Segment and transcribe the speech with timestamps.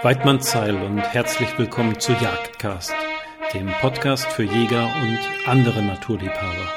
[0.00, 2.94] Weidmannszeil und herzlich willkommen zu Jagdcast,
[3.52, 6.72] dem Podcast für Jäger und andere Naturliebhaber.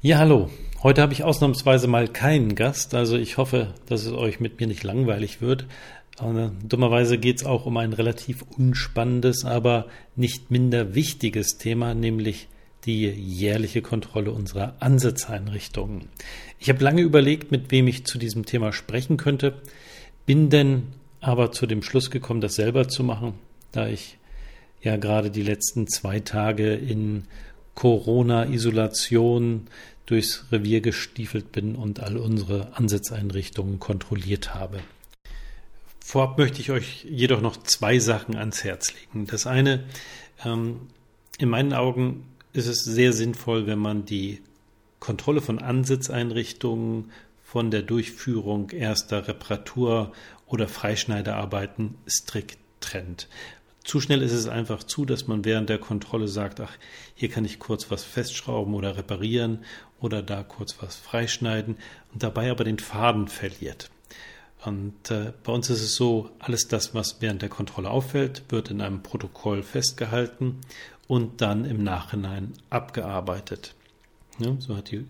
[0.00, 0.48] Ja, hallo.
[0.80, 4.68] Heute habe ich ausnahmsweise mal keinen Gast, also ich hoffe, dass es euch mit mir
[4.68, 5.66] nicht langweilig wird.
[6.62, 12.46] Dummerweise geht es auch um ein relativ unspannendes, aber nicht minder wichtiges Thema, nämlich
[12.86, 16.10] die jährliche Kontrolle unserer Ansitzeinrichtungen.
[16.60, 19.60] Ich habe lange überlegt, mit wem ich zu diesem Thema sprechen könnte
[20.28, 20.88] bin denn
[21.20, 23.32] aber zu dem Schluss gekommen, das selber zu machen,
[23.72, 24.18] da ich
[24.82, 27.24] ja gerade die letzten zwei Tage in
[27.74, 29.68] Corona-Isolation
[30.04, 34.80] durchs Revier gestiefelt bin und all unsere Ansitzeinrichtungen kontrolliert habe.
[36.04, 39.26] Vorab möchte ich euch jedoch noch zwei Sachen ans Herz legen.
[39.26, 39.84] Das eine,
[40.44, 40.88] ähm,
[41.38, 44.42] in meinen Augen ist es sehr sinnvoll, wenn man die
[45.00, 47.12] Kontrolle von Ansitzeinrichtungen
[47.50, 50.12] von der Durchführung erster Reparatur-
[50.46, 53.26] oder Freischneidearbeiten strikt trennt.
[53.84, 56.76] Zu schnell ist es einfach zu, dass man während der Kontrolle sagt, ach,
[57.14, 59.64] hier kann ich kurz was festschrauben oder reparieren
[59.98, 61.78] oder da kurz was freischneiden
[62.12, 63.88] und dabei aber den Faden verliert.
[64.66, 68.70] Und äh, bei uns ist es so, alles das, was während der Kontrolle auffällt, wird
[68.70, 70.60] in einem Protokoll festgehalten
[71.06, 73.74] und dann im Nachhinein abgearbeitet.
[74.38, 75.06] Ja, so hat die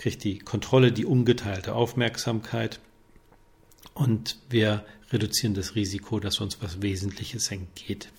[0.00, 2.80] kriegt die Kontrolle die ungeteilte Aufmerksamkeit
[3.92, 8.10] und wir reduzieren das Risiko, dass uns was Wesentliches entgeht.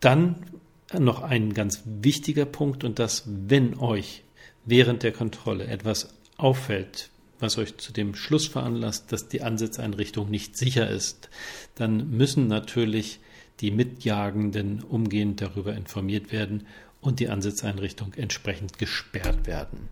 [0.00, 0.44] Dann
[0.92, 4.24] noch ein ganz wichtiger Punkt und das, wenn euch
[4.64, 10.56] während der Kontrolle etwas auffällt, was euch zu dem Schluss veranlasst, dass die Ansitzeinrichtung nicht
[10.56, 11.30] sicher ist,
[11.76, 13.20] dann müssen natürlich
[13.60, 16.66] die Mitjagenden umgehend darüber informiert werden
[17.00, 19.88] und die Ansitzeinrichtung entsprechend gesperrt werden.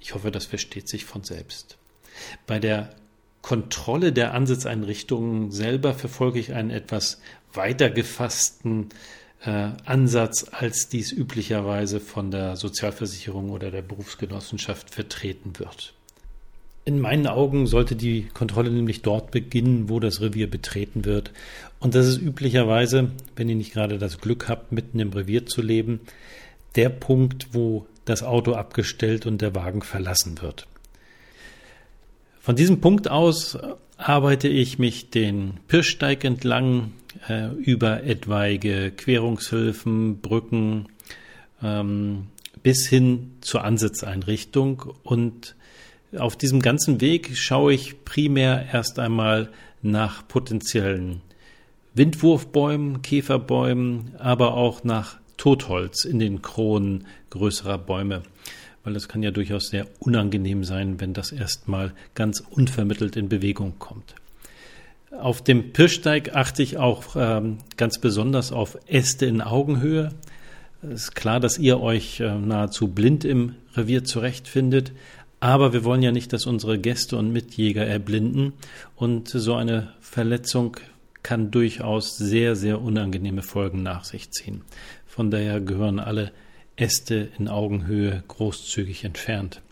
[0.00, 1.76] Ich hoffe, das versteht sich von selbst.
[2.46, 2.94] Bei der
[3.42, 7.20] Kontrolle der Ansitzeinrichtungen selber verfolge ich einen etwas
[7.52, 8.88] weiter gefassten
[9.44, 15.94] äh, Ansatz, als dies üblicherweise von der Sozialversicherung oder der Berufsgenossenschaft vertreten wird.
[16.84, 21.32] In meinen Augen sollte die Kontrolle nämlich dort beginnen, wo das Revier betreten wird.
[21.80, 25.62] Und das ist üblicherweise, wenn ihr nicht gerade das Glück habt, mitten im Revier zu
[25.62, 26.00] leben,
[26.76, 30.66] der Punkt, wo das Auto abgestellt und der Wagen verlassen wird.
[32.40, 33.58] Von diesem Punkt aus
[33.96, 36.92] arbeite ich mich den Pirschsteig entlang
[37.28, 40.86] äh, über etwaige Querungshilfen, Brücken
[41.62, 42.28] ähm,
[42.62, 45.56] bis hin zur Ansitzeinrichtung und
[46.16, 49.50] auf diesem ganzen Weg schaue ich primär erst einmal
[49.82, 51.20] nach potenziellen
[51.94, 58.22] Windwurfbäumen, Käferbäumen, aber auch nach Totholz in den Kronen größerer Bäume.
[58.84, 63.74] Weil es kann ja durchaus sehr unangenehm sein, wenn das erstmal ganz unvermittelt in Bewegung
[63.78, 64.14] kommt.
[65.18, 70.10] Auf dem Pirschsteig achte ich auch ähm, ganz besonders auf Äste in Augenhöhe.
[70.82, 74.92] Es ist klar, dass ihr euch äh, nahezu blind im Revier zurechtfindet,
[75.40, 78.52] aber wir wollen ja nicht, dass unsere Gäste und Mitjäger erblinden
[78.94, 80.76] und so eine Verletzung
[81.22, 84.62] kann durchaus sehr, sehr unangenehme Folgen nach sich ziehen.
[85.16, 86.30] Von daher gehören alle
[86.76, 89.62] Äste in Augenhöhe großzügig entfernt.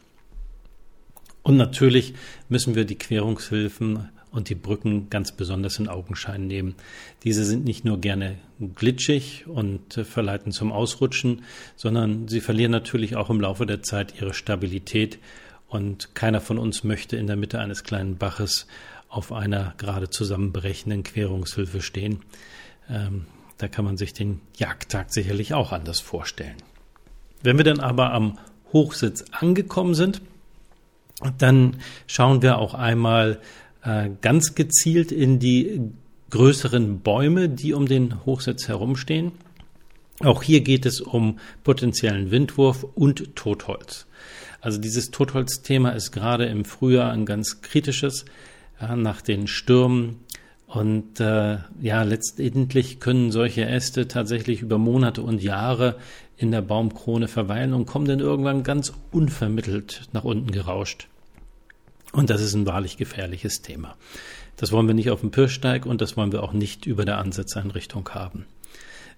[1.42, 2.14] Und natürlich
[2.48, 6.76] müssen wir die Querungshilfen und die Brücken ganz besonders in Augenschein nehmen.
[7.24, 8.38] Diese sind nicht nur gerne
[8.74, 11.42] glitschig und verleiten zum Ausrutschen,
[11.76, 15.18] sondern sie verlieren natürlich auch im Laufe der Zeit ihre Stabilität
[15.68, 18.66] und keiner von uns möchte in der Mitte eines kleinen Baches
[19.10, 22.20] auf einer gerade zusammenbrechenden Querungshilfe stehen.
[22.88, 23.26] Ähm,
[23.64, 26.56] da kann man sich den Jagdtag sicherlich auch anders vorstellen.
[27.42, 28.38] Wenn wir dann aber am
[28.74, 30.20] Hochsitz angekommen sind,
[31.38, 33.40] dann schauen wir auch einmal
[33.82, 35.80] äh, ganz gezielt in die
[36.28, 39.32] größeren Bäume, die um den Hochsitz herumstehen.
[40.20, 44.04] Auch hier geht es um potenziellen Windwurf und Totholz.
[44.60, 48.26] Also dieses Totholzthema ist gerade im Frühjahr ein ganz kritisches
[48.94, 50.20] nach den Stürmen.
[50.74, 55.94] Und äh, ja, letztendlich können solche Äste tatsächlich über Monate und Jahre
[56.36, 61.06] in der Baumkrone verweilen und kommen dann irgendwann ganz unvermittelt nach unten gerauscht.
[62.12, 63.94] Und das ist ein wahrlich gefährliches Thema.
[64.56, 67.18] Das wollen wir nicht auf dem Pirschsteig und das wollen wir auch nicht über der
[67.18, 68.44] Ansitzeinrichtung haben.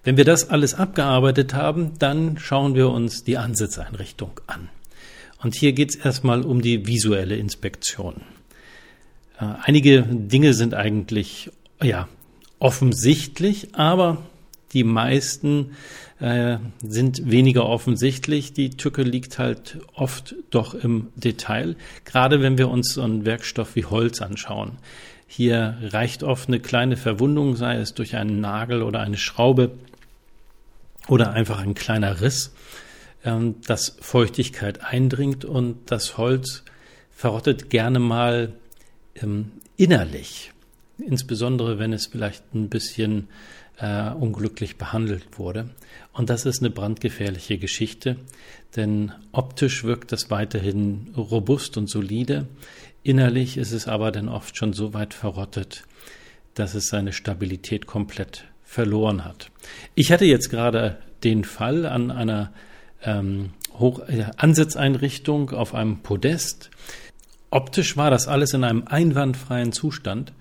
[0.03, 4.69] Wenn wir das alles abgearbeitet haben, dann schauen wir uns die Ansitzeinrichtung an.
[5.41, 8.21] Und hier geht es erstmal um die visuelle Inspektion.
[9.39, 11.51] Äh, einige Dinge sind eigentlich
[11.81, 12.07] ja
[12.59, 14.23] offensichtlich, aber
[14.73, 15.71] Die meisten
[16.19, 18.53] äh, sind weniger offensichtlich.
[18.53, 21.75] Die Tücke liegt halt oft doch im Detail,
[22.05, 24.73] gerade wenn wir uns so einen Werkstoff wie Holz anschauen.
[25.27, 29.71] Hier reicht oft eine kleine Verwundung, sei es durch einen Nagel oder eine Schraube
[31.07, 32.53] oder einfach ein kleiner Riss,
[33.23, 36.63] ähm, dass Feuchtigkeit eindringt und das Holz
[37.11, 38.53] verrottet gerne mal
[39.21, 40.51] ähm, innerlich,
[40.97, 43.27] insbesondere wenn es vielleicht ein bisschen
[43.79, 45.69] äh, unglücklich behandelt wurde.
[46.13, 48.17] Und das ist eine brandgefährliche Geschichte,
[48.75, 52.47] denn optisch wirkt das weiterhin robust und solide.
[53.03, 55.83] Innerlich ist es aber dann oft schon so weit verrottet,
[56.55, 59.51] dass es seine Stabilität komplett verloren hat.
[59.95, 62.51] Ich hatte jetzt gerade den Fall an einer
[63.03, 66.71] ähm, Hoch äh, Ansitzeinrichtung auf einem Podest.
[67.49, 70.33] Optisch war das alles in einem einwandfreien Zustand.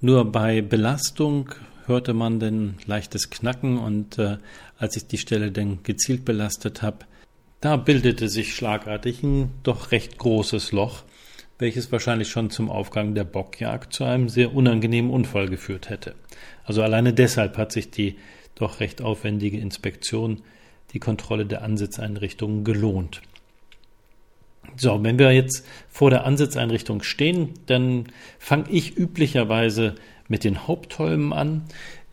[0.00, 1.54] Nur bei Belastung
[1.86, 4.36] hörte man dann leichtes Knacken und äh,
[4.78, 7.06] als ich die Stelle dann gezielt belastet habe,
[7.60, 11.02] da bildete sich schlagartig ein doch recht großes Loch,
[11.58, 16.14] welches wahrscheinlich schon zum Aufgang der Bockjagd zu einem sehr unangenehmen Unfall geführt hätte.
[16.64, 18.16] Also alleine deshalb hat sich die
[18.54, 20.42] doch recht aufwendige Inspektion,
[20.92, 23.22] die Kontrolle der Ansitzeinrichtungen gelohnt.
[24.76, 28.06] So, wenn wir jetzt vor der Ansitzeinrichtung stehen, dann
[28.38, 29.94] fange ich üblicherweise
[30.28, 31.64] mit den Hauptholmen an.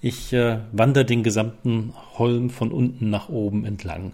[0.01, 4.11] Ich äh, wandere den gesamten Holm von unten nach oben entlang.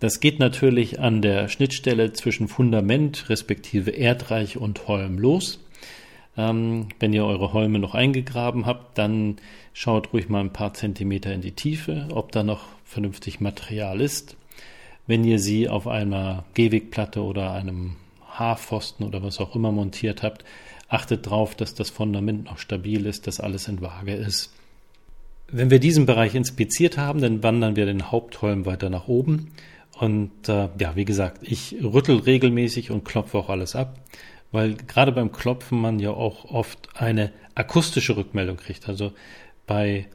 [0.00, 5.58] Das geht natürlich an der Schnittstelle zwischen Fundament respektive Erdreich und Holm los.
[6.36, 9.36] Ähm, wenn ihr eure Holme noch eingegraben habt, dann
[9.72, 14.36] schaut ruhig mal ein paar Zentimeter in die Tiefe, ob da noch vernünftig Material ist.
[15.08, 17.96] Wenn ihr sie auf einer Gehwegplatte oder einem
[18.28, 20.44] Haarpfosten oder was auch immer montiert habt,
[20.88, 24.52] achtet darauf, dass das Fundament noch stabil ist, dass alles in Waage ist.
[25.50, 29.52] Wenn wir diesen Bereich inspiziert haben, dann wandern wir den Hauptholm weiter nach oben
[29.98, 33.98] und äh, ja, wie gesagt, ich rüttel regelmäßig und klopfe auch alles ab,
[34.52, 38.88] weil gerade beim Klopfen man ja auch oft eine akustische Rückmeldung kriegt.
[38.90, 39.12] Also
[39.66, 40.06] bei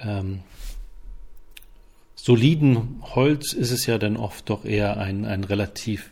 [0.00, 0.40] ähm,
[2.20, 6.10] soliden Holz ist es ja dann oft doch eher ein, ein relativ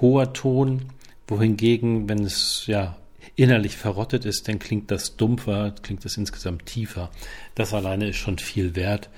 [0.00, 0.86] hoher Ton,
[1.28, 2.96] wohingegen, wenn es ja
[3.36, 7.10] innerlich verrottet ist, dann klingt das dumpfer, klingt das insgesamt tiefer.
[7.54, 9.10] Das alleine ist schon viel wert.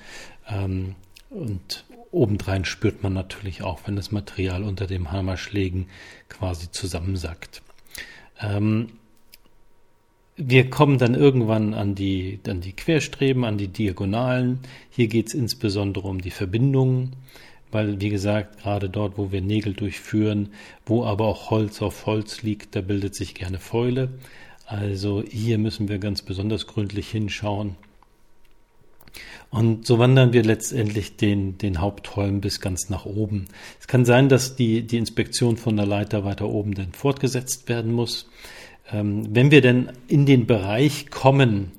[0.47, 0.95] Ähm,
[1.29, 5.87] und Obendrein spürt man natürlich auch, wenn das Material unter dem Hammerschlägen
[6.29, 7.61] quasi zusammensackt.
[8.39, 8.89] Ähm,
[10.37, 14.59] wir kommen dann irgendwann an die, an die Querstreben, an die Diagonalen.
[14.89, 17.15] Hier geht es insbesondere um die Verbindungen,
[17.71, 20.49] weil, wie gesagt, gerade dort, wo wir Nägel durchführen,
[20.85, 24.09] wo aber auch Holz auf Holz liegt, da bildet sich gerne Fäule.
[24.65, 27.75] Also hier müssen wir ganz besonders gründlich hinschauen.
[29.51, 33.45] Und so wandern wir letztendlich den, den Hauptholm bis ganz nach oben.
[33.79, 37.93] Es kann sein, dass die, die Inspektion von der Leiter weiter oben dann fortgesetzt werden
[37.93, 38.27] muss.
[38.91, 41.71] Ähm, wenn wir denn in den Bereich kommen,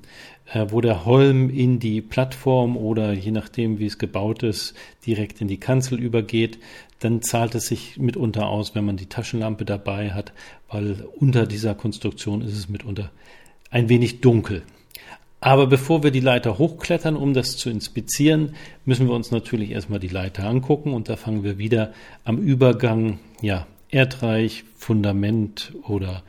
[0.53, 4.73] äh, wo der Holm in die Plattform oder je nachdem, wie es gebaut ist,
[5.05, 6.59] direkt in die Kanzel übergeht,
[6.99, 10.33] dann zahlt es sich mitunter aus, wenn man die Taschenlampe dabei hat,
[10.69, 13.11] weil unter dieser Konstruktion ist es mitunter
[13.69, 14.63] ein wenig dunkel.
[15.39, 18.55] Aber bevor wir die Leiter hochklettern, um das zu inspizieren,
[18.85, 21.93] müssen wir uns natürlich erstmal die Leiter angucken und da fangen wir wieder
[22.23, 26.23] am Übergang, ja, Erdreich, Fundament oder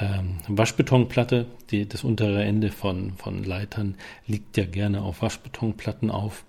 [0.00, 1.46] ähm, Waschbetonplatte.
[1.70, 6.44] Die, das untere Ende von, von Leitern liegt ja gerne auf Waschbetonplatten auf.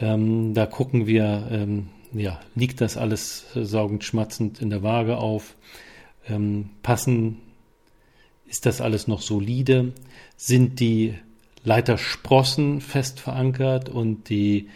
[0.00, 5.56] Ähm, da gucken wir, ähm, ja, liegt das alles saugend schmatzend in der Waage auf?
[6.28, 7.38] Ähm, passen,
[8.46, 9.92] ist das alles noch solide?
[10.36, 11.14] Sind die
[11.64, 14.68] Leitersprossen fest verankert und die,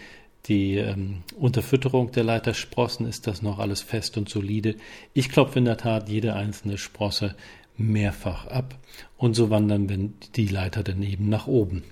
[0.47, 4.75] die ähm, Unterfütterung der Leitersprossen ist das noch alles fest und solide.
[5.15, 7.37] Ich klopfe in der Tat jede einzelne Sprosse
[7.77, 8.79] mehrfach ab
[9.17, 11.83] und so wandern die Leiter daneben nach oben.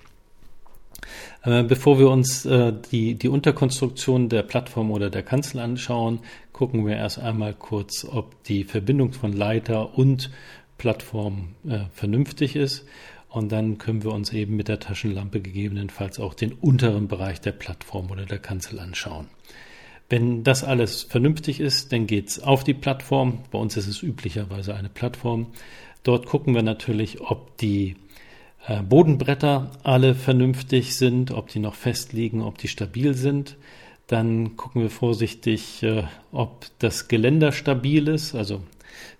[1.43, 6.19] Äh, bevor wir uns äh, die, die Unterkonstruktion der Plattform oder der Kanzel anschauen,
[6.51, 10.31] gucken wir erst einmal kurz, ob die Verbindung von Leiter und
[10.77, 12.85] Plattform äh, vernünftig ist.
[13.29, 17.51] Und dann können wir uns eben mit der Taschenlampe gegebenenfalls auch den unteren Bereich der
[17.51, 19.27] Plattform oder der Kanzel anschauen.
[20.09, 23.43] Wenn das alles vernünftig ist, dann geht's auf die Plattform.
[23.51, 25.47] Bei uns ist es üblicherweise eine Plattform.
[26.03, 27.95] Dort gucken wir natürlich, ob die
[28.67, 33.57] äh, Bodenbretter alle vernünftig sind, ob die noch fest liegen, ob die stabil sind.
[34.07, 38.61] Dann gucken wir vorsichtig, äh, ob das Geländer stabil ist, also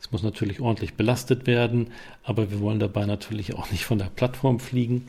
[0.01, 1.91] es muss natürlich ordentlich belastet werden,
[2.23, 5.05] aber wir wollen dabei natürlich auch nicht von der Plattform fliegen.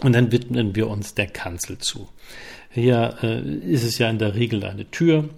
[0.00, 2.08] Und dann widmen wir uns der Kanzel zu.
[2.70, 5.28] Hier äh, ist es ja in der Regel eine Tür.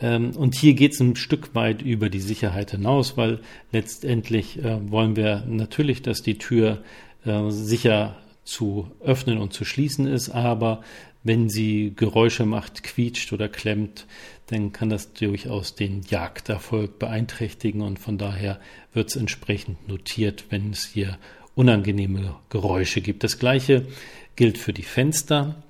[0.00, 4.90] Ähm, und hier geht es ein Stück weit über die Sicherheit hinaus, weil letztendlich äh,
[4.90, 6.82] wollen wir natürlich, dass die Tür
[7.24, 10.82] äh, sicher zu öffnen und zu schließen ist, aber
[11.22, 14.06] wenn sie Geräusche macht, quietscht oder klemmt,
[14.48, 18.60] dann kann das durchaus den Jagderfolg beeinträchtigen und von daher
[18.92, 21.18] wird es entsprechend notiert, wenn es hier
[21.54, 23.24] unangenehme Geräusche gibt.
[23.24, 23.86] Das gleiche
[24.36, 25.62] gilt für die Fenster.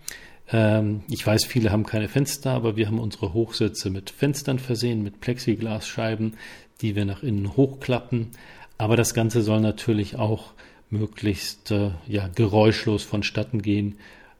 [0.51, 5.03] Ähm, ich weiß, viele haben keine Fenster, aber wir haben unsere Hochsitze mit Fenstern versehen,
[5.03, 6.37] mit Plexiglasscheiben,
[6.81, 8.31] die wir nach innen hochklappen.
[8.79, 10.53] Aber das Ganze soll natürlich auch
[10.91, 13.99] möglichst äh, ja, geräuschlos vonstatten gehen.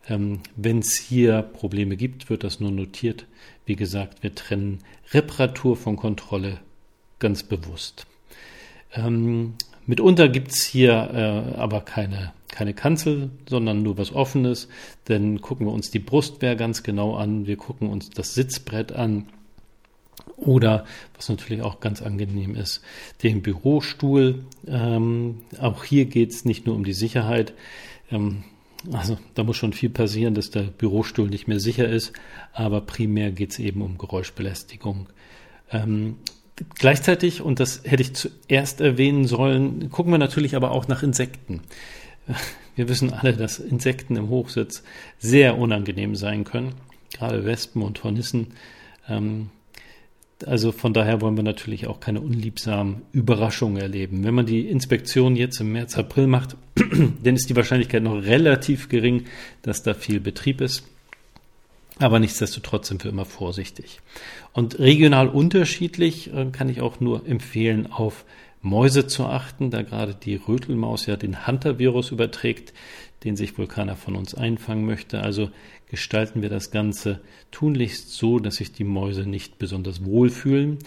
[0.09, 3.27] Ähm, Wenn es hier Probleme gibt, wird das nur notiert.
[3.67, 4.81] Wie gesagt, wir trennen
[5.13, 6.61] Reparatur von Kontrolle
[7.19, 8.07] ganz bewusst.
[9.87, 14.69] Mitunter gibt's hier äh, aber keine, keine Kanzel, sondern nur was Offenes.
[15.05, 17.47] Dann gucken wir uns die Brustwehr ganz genau an.
[17.47, 19.27] Wir gucken uns das Sitzbrett an.
[20.37, 22.83] Oder, was natürlich auch ganz angenehm ist,
[23.23, 24.45] den Bürostuhl.
[24.67, 27.53] Ähm, auch hier geht's nicht nur um die Sicherheit.
[28.11, 28.45] Ähm,
[28.93, 32.13] also da muss schon viel passieren, dass der Bürostuhl nicht mehr sicher ist.
[32.53, 35.09] Aber primär geht's eben um Geräuschbelästigung.
[35.71, 36.17] Ähm,
[36.77, 41.63] Gleichzeitig, und das hätte ich zuerst erwähnen sollen, gucken wir natürlich aber auch nach Insekten.
[42.77, 44.83] Wir wissen alle, dass Insekten im Hochsitz
[45.19, 46.75] sehr unangenehm sein können,
[47.13, 48.49] gerade Wespen und Hornissen.
[49.09, 49.51] Ähm,
[50.47, 54.25] also von daher wollen wir natürlich auch keine unliebsamen Überraschungen erleben.
[54.25, 56.57] Wenn man die Inspektion jetzt im März, April macht,
[57.23, 59.25] dann ist die Wahrscheinlichkeit noch relativ gering,
[59.63, 60.85] dass da viel Betrieb ist.
[61.99, 64.01] Aber nichtsdestotrotz sind wir immer vorsichtig.
[64.53, 68.25] Und regional unterschiedlich äh, kann ich auch nur empfehlen, auf
[68.63, 72.73] Mäuse zu achten, da gerade die Rötelmaus ja den Hunter-Virus überträgt,
[73.23, 75.21] den sich wohl keiner von uns einfangen möchte.
[75.21, 75.51] Also
[75.89, 77.21] gestalten wir das Ganze
[77.51, 80.79] tunlichst so, dass sich die Mäuse nicht besonders wohlfühlen.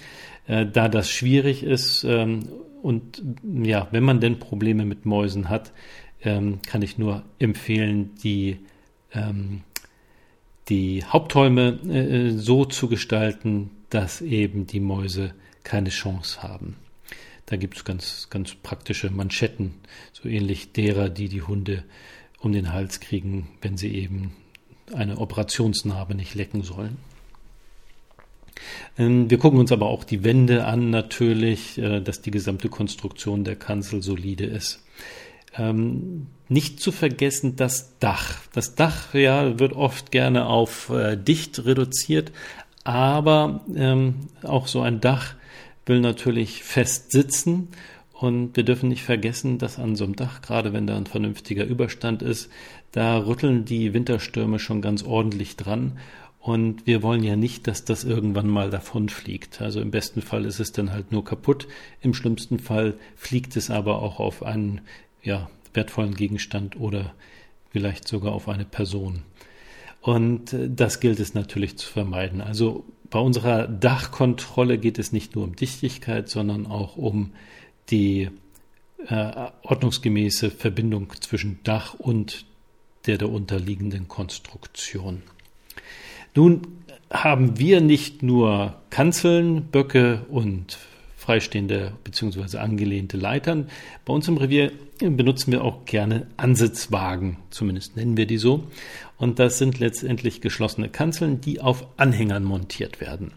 [0.48, 2.50] Äh, da das schwierig ist ähm,
[2.82, 3.22] und
[3.64, 5.72] ja, wenn man denn Probleme mit Mäusen hat,
[6.24, 8.58] ähm, kann ich nur empfehlen, die
[9.14, 9.62] ähm,
[10.70, 15.34] die Haupträume äh, so zu gestalten, dass eben die Mäuse
[15.64, 16.76] keine Chance haben.
[17.46, 19.76] Da gibt es ganz, ganz praktische Manschetten,
[20.12, 21.84] so ähnlich derer, die die Hunde
[22.40, 24.34] um den Hals kriegen, wenn sie eben
[24.94, 26.98] eine Operationsnarbe nicht lecken sollen.
[28.98, 33.44] Ähm, wir gucken uns aber auch die Wände an, natürlich, äh, dass die gesamte Konstruktion
[33.44, 34.84] der Kanzel solide ist.
[35.56, 38.40] Ähm, nicht zu vergessen das Dach.
[38.54, 42.32] Das Dach ja, wird oft gerne auf äh, dicht reduziert,
[42.84, 45.36] aber ähm, auch so ein Dach
[45.86, 47.70] will natürlich fest sitzen.
[48.14, 51.66] Und wir dürfen nicht vergessen, dass an so einem Dach, gerade wenn da ein vernünftiger
[51.66, 52.50] Überstand ist,
[52.92, 56.00] da rütteln die Winterstürme schon ganz ordentlich dran.
[56.40, 59.62] Und wir wollen ja nicht, dass das irgendwann mal davonfliegt.
[59.62, 61.68] Also im besten Fall ist es dann halt nur kaputt.
[62.02, 64.82] Im schlimmsten Fall fliegt es aber auch auf einen
[65.24, 67.14] ja, wertvollen Gegenstand oder
[67.72, 69.24] vielleicht sogar auf eine Person.
[70.02, 72.42] Und äh, das gilt es natürlich zu vermeiden.
[72.42, 77.32] Also bei unserer Dachkontrolle geht es nicht nur um Dichtigkeit, sondern auch um
[77.90, 78.30] die
[79.08, 82.46] äh, ordnungsgemäße Verbindung zwischen Dach und
[83.06, 85.24] der darunterliegenden Konstruktion.
[86.36, 86.62] Nun
[87.10, 90.78] haben wir nicht nur Kanzeln, Böcke und
[91.28, 92.58] freistehende bzw.
[92.58, 93.68] angelehnte Leitern.
[94.06, 98.64] Bei uns im Revier benutzen wir auch gerne Ansitzwagen, zumindest nennen wir die so.
[99.18, 103.34] Und das sind letztendlich geschlossene Kanzeln, die auf Anhängern montiert werden.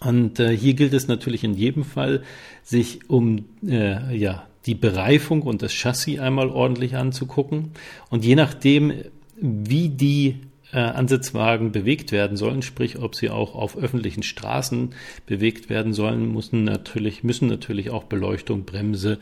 [0.00, 2.22] Und äh, hier gilt es natürlich in jedem Fall,
[2.62, 7.72] sich um äh, ja, die Bereifung und das Chassis einmal ordentlich anzugucken.
[8.08, 8.94] Und je nachdem,
[9.36, 10.40] wie die
[10.72, 14.94] äh, Ansitzwagen bewegt werden sollen, sprich ob sie auch auf öffentlichen Straßen
[15.26, 19.18] bewegt werden sollen, müssen natürlich, müssen natürlich auch Beleuchtung, Bremse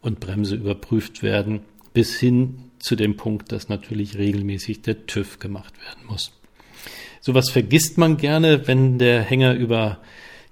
[0.00, 1.60] und Bremse überprüft werden,
[1.92, 6.32] bis hin zu dem Punkt, dass natürlich regelmäßig der TÜV gemacht werden muss.
[7.20, 9.98] Sowas vergisst man gerne, wenn der Hänger über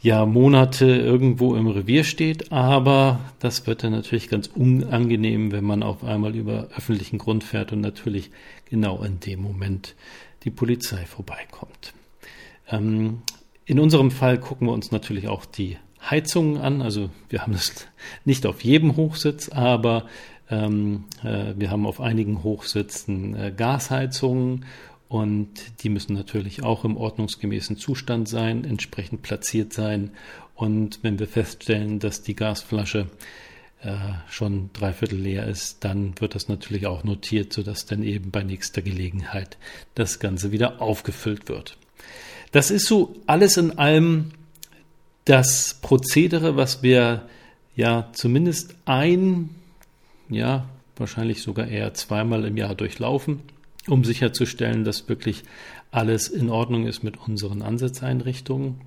[0.00, 5.82] ja, Monate irgendwo im Revier steht, aber das wird dann natürlich ganz unangenehm, wenn man
[5.82, 8.30] auf einmal über öffentlichen Grund fährt und natürlich
[8.68, 9.94] genau in dem Moment
[10.44, 11.94] die Polizei vorbeikommt.
[12.70, 13.22] Ähm,
[13.64, 15.78] in unserem Fall gucken wir uns natürlich auch die
[16.10, 16.82] Heizungen an.
[16.82, 17.86] Also wir haben es
[18.24, 20.06] nicht auf jedem Hochsitz, aber
[20.50, 24.64] ähm, äh, wir haben auf einigen Hochsitzen äh, Gasheizungen
[25.08, 30.12] und die müssen natürlich auch im ordnungsgemäßen Zustand sein, entsprechend platziert sein.
[30.54, 33.08] Und wenn wir feststellen, dass die Gasflasche
[34.28, 38.80] schon dreiviertel leer ist, dann wird das natürlich auch notiert, sodass dann eben bei nächster
[38.82, 39.56] Gelegenheit
[39.94, 41.76] das Ganze wieder aufgefüllt wird.
[42.52, 44.30] Das ist so alles in allem
[45.24, 47.26] das Prozedere, was wir
[47.74, 49.50] ja zumindest ein,
[50.28, 53.40] ja, wahrscheinlich sogar eher zweimal im Jahr durchlaufen,
[53.88, 55.42] um sicherzustellen, dass wirklich
[55.90, 58.80] alles in Ordnung ist mit unseren Ansatzeinrichtungen.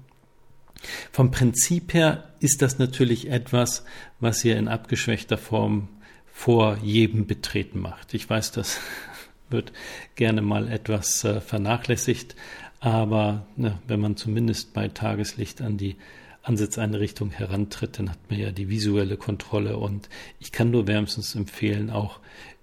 [1.11, 3.85] Vom Prinzip her ist das natürlich etwas,
[4.19, 5.87] was ihr in abgeschwächter Form
[6.25, 8.13] vor jedem Betreten macht.
[8.13, 8.79] Ich weiß, das
[9.49, 9.71] wird
[10.15, 12.35] gerne mal etwas äh, vernachlässigt,
[12.79, 15.95] aber ne, wenn man zumindest bei Tageslicht an die
[16.43, 21.89] Ansitzeinrichtung herantritt, dann hat man ja die visuelle Kontrolle und ich kann nur wärmstens empfehlen,
[21.89, 22.19] auch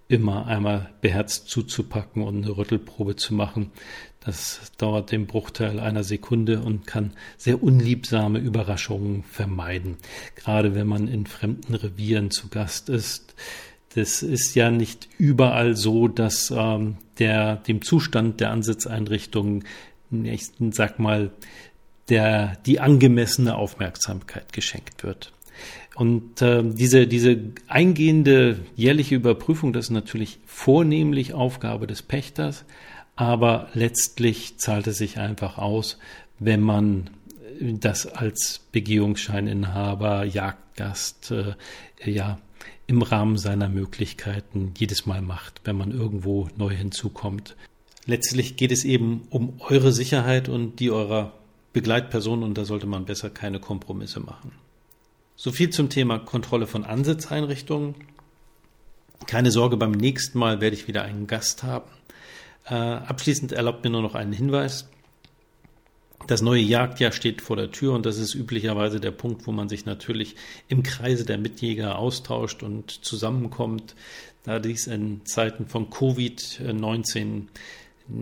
[0.07, 3.73] immer einmal beherzt zuzupacken und eine Rüttelprobe zu machen.
[4.25, 9.97] Das dauert den Bruchteil einer Sekunde und kann sehr unliebsame Überraschungen vermeiden.
[10.37, 13.35] Gerade wenn man in fremden Revieren zu Gast ist.
[13.95, 19.65] Das ist ja nicht überall so, dass ähm, der, dem Zustand der Ansitzeinrichtungen,
[20.11, 21.31] ich sag mal,
[22.09, 25.33] der, die angemessene Aufmerksamkeit geschenkt wird.
[25.95, 27.39] Und äh, diese, diese
[27.69, 32.65] eingehende jährliche Überprüfung, das ist natürlich vornehmlich Aufgabe des Pächters,
[33.17, 35.99] aber letztlich zahlt es sich einfach aus,
[36.39, 37.11] wenn man
[37.61, 41.55] das als Begehungsscheininhaber, Jagdgast, äh,
[42.05, 42.39] ja,
[42.87, 47.57] im Rahmen seiner Möglichkeiten jedes Mal macht, wenn man irgendwo neu hinzukommt.
[48.07, 51.33] Letztlich geht es eben um eure Sicherheit und die eurer
[51.73, 54.53] Begleitperson und da sollte man besser keine Kompromisse machen.
[55.37, 57.95] So viel zum Thema Kontrolle von Ansitzeinrichtungen.
[59.27, 61.89] Keine Sorge, beim nächsten Mal werde ich wieder einen Gast haben.
[62.67, 64.89] Äh, abschließend erlaubt mir nur noch einen Hinweis.
[66.27, 69.69] Das neue Jagdjahr steht vor der Tür und das ist üblicherweise der Punkt, wo man
[69.69, 70.37] sich natürlich
[70.69, 73.97] im Kreise der Mitjäger austauscht und zusammenkommt.
[74.45, 77.47] Da dies in Zeiten von Covid-19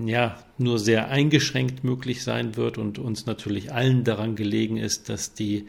[0.06, 5.34] ja nur sehr eingeschränkt möglich sein wird und uns natürlich allen daran gelegen ist, dass
[5.34, 5.66] die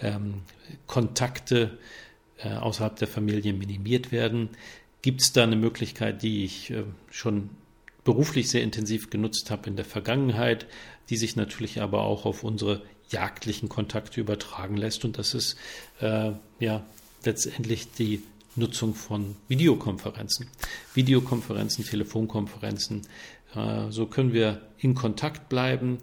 [0.00, 0.42] ähm,
[0.86, 1.78] Kontakte
[2.38, 4.50] äh, außerhalb der Familie minimiert werden.
[5.02, 7.50] Gibt es da eine Möglichkeit, die ich äh, schon
[8.04, 10.66] beruflich sehr intensiv genutzt habe in der Vergangenheit,
[11.10, 15.04] die sich natürlich aber auch auf unsere jagdlichen Kontakte übertragen lässt.
[15.04, 15.56] Und das ist
[16.00, 16.84] äh, ja
[17.24, 18.22] letztendlich die
[18.56, 20.48] Nutzung von Videokonferenzen.
[20.94, 23.02] Videokonferenzen, Telefonkonferenzen.
[23.54, 25.98] Äh, so können wir in Kontakt bleiben.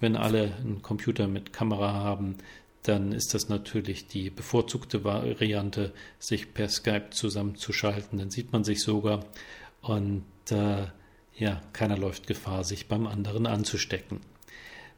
[0.00, 2.36] Wenn alle einen Computer mit Kamera haben,
[2.82, 8.18] dann ist das natürlich die bevorzugte Variante, sich per Skype zusammenzuschalten.
[8.18, 9.24] Dann sieht man sich sogar
[9.82, 10.86] und äh,
[11.36, 14.20] ja, keiner läuft Gefahr, sich beim anderen anzustecken.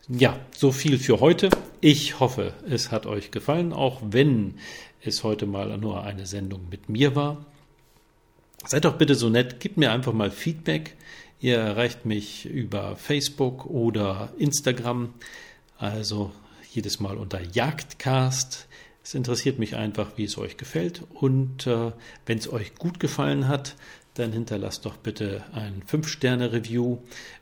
[0.09, 1.49] Ja, so viel für heute.
[1.81, 4.55] Ich hoffe, es hat euch gefallen, auch wenn
[5.03, 7.47] es heute mal nur eine Sendung mit mir war.
[8.67, 10.97] Seid doch bitte so nett, gebt mir einfach mal Feedback.
[11.41, 15.15] Ihr erreicht mich über Facebook oder Instagram.
[15.79, 16.33] Also
[16.71, 18.67] jedes Mal unter Jagdcast.
[19.03, 21.03] Es interessiert mich einfach, wie es euch gefällt.
[21.13, 21.93] Und äh,
[22.27, 23.77] wenn es euch gut gefallen hat,
[24.15, 26.99] dann hinterlasst doch bitte ein 5-Sterne-Review,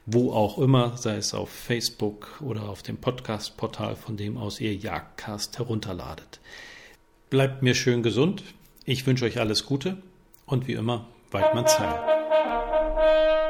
[0.06, 4.74] wo auch immer, sei es auf Facebook oder auf dem Podcast-Portal, von dem aus ihr
[4.74, 6.40] Jagdcast herunterladet.
[7.28, 8.42] Bleibt mir schön gesund.
[8.84, 9.98] Ich wünsche euch alles Gute
[10.46, 13.41] und wie immer, Weidmanns Heil.